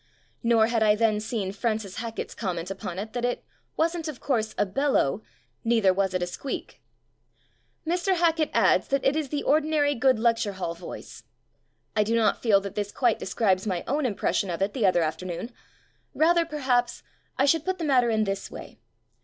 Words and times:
Nor 0.41 0.65
had 0.65 0.81
I 0.81 0.95
then 0.95 1.19
seen 1.19 1.51
Fran 1.51 1.77
cis 1.77 1.97
Hackett's 1.97 2.33
comment 2.33 2.71
upon 2.71 2.97
it 2.97 3.13
that 3.13 3.23
"it 3.23 3.45
wasn't, 3.77 4.07
of 4.07 4.19
course, 4.19 4.55
a 4.57 4.65
beUow. 4.65 5.21
Neither 5.63 5.93
was 5.93 6.15
it 6.15 6.23
a 6.23 6.25
squeak". 6.25 6.81
Mr. 7.85 8.15
Hackett 8.15 8.49
adds 8.51 8.87
that 8.87 9.05
it 9.05 9.15
is 9.15 9.29
"the 9.29 9.43
ordinary 9.43 9.93
good 9.93 10.17
lecture 10.17 10.53
hall 10.53 10.73
voice". 10.73 11.21
I 11.95 12.03
do 12.03 12.15
not 12.15 12.41
feel 12.41 12.59
that 12.61 12.73
this 12.73 12.91
quite 12.91 13.19
describes 13.19 13.67
my 13.67 13.83
own 13.85 14.07
impression 14.07 14.49
of 14.49 14.59
it 14.63 14.73
the 14.73 14.87
other 14.87 15.03
afternoon. 15.03 15.51
Rather, 16.15 16.47
per 16.47 16.61
haps, 16.61 17.03
I 17.37 17.45
should 17.45 17.63
put 17.63 17.77
the 17.77 17.85
matter 17.85 18.09
in 18.09 18.23
this 18.23 18.49
way. 18.49 18.79